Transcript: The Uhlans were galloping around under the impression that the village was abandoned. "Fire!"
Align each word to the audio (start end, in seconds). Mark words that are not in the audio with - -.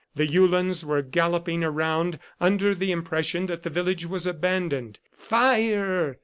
The 0.15 0.25
Uhlans 0.25 0.83
were 0.83 1.03
galloping 1.03 1.63
around 1.63 2.17
under 2.39 2.73
the 2.73 2.91
impression 2.91 3.45
that 3.45 3.61
the 3.61 3.69
village 3.69 4.03
was 4.07 4.25
abandoned. 4.25 4.97
"Fire!" 5.11 6.17